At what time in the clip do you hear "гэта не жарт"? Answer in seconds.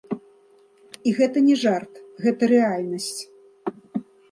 1.19-1.93